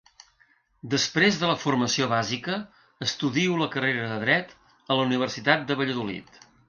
[0.93, 2.57] Després de la formació bàsica,
[3.09, 6.43] estudio la carrera de Dret a la Universitat de Valladolid.